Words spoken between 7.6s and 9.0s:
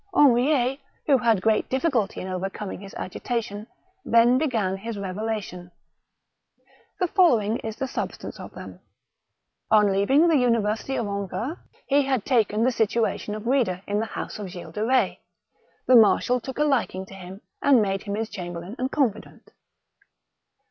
the substance of them:—